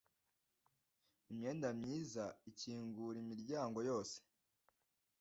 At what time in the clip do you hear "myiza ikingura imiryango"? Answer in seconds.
1.79-3.79